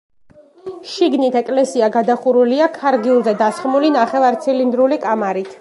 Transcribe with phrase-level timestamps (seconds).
[0.93, 5.49] შიგნით ეკლესია გადახურულია ქარგილზე დასხმული ნახევარცილინდრული კამარით.